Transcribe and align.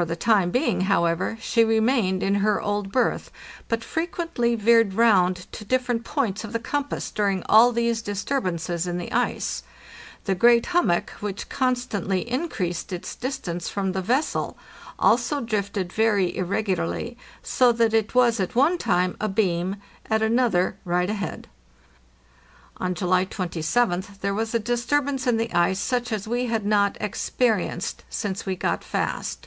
For 0.00 0.04
the 0.06 0.14
time 0.16 0.50
being, 0.50 0.82
however, 0.82 1.36
she 1.42 1.62
remained 1.62 2.22
in 2.22 2.36
her 2.36 2.58
old 2.62 2.90
berth, 2.90 3.30
but 3.68 3.84
frequently 3.84 4.54
veered 4.54 4.94
round 4.94 5.46
to 5.52 5.64
different 5.64 6.04
points 6.04 6.42
of 6.42 6.54
the 6.54 6.58
compass 6.58 7.10
during 7.10 7.42
all 7.50 7.70
these 7.70 8.00
disturbances 8.00 8.86
in 8.86 8.96
the 8.96 9.12
ice. 9.12 9.62
The 10.24 10.34
great 10.34 10.66
hummock, 10.66 11.10
which 11.20 11.50
constantly 11.50 12.26
increased 12.26 12.94
its 12.94 13.14
distance 13.14 13.68
from 13.68 13.92
the 13.92 14.00
vessel, 14.00 14.56
also 14.98 15.42
drifted 15.42 15.92
very 15.92 16.34
irregularly, 16.34 17.18
so 17.42 17.70
that 17.72 17.92
it 17.92 18.14
was 18.14 18.40
at 18.40 18.54
one 18.54 18.78
time 18.78 19.16
abeam, 19.20 19.76
at 20.08 20.22
another 20.22 20.76
right 20.86 21.10
ahead. 21.10 21.46
On 22.78 22.94
July 22.94 23.26
27th 23.26 24.20
there 24.20 24.32
was 24.34 24.54
a 24.54 24.58
disturbance 24.60 25.26
in 25.26 25.36
the 25.36 25.52
ice 25.52 25.80
such 25.80 26.10
as 26.10 26.26
we 26.26 26.46
had 26.46 26.64
not 26.64 26.96
experienced 27.00 28.04
since 28.08 28.46
we 28.46 28.56
got 28.56 28.82
fast. 28.82 29.46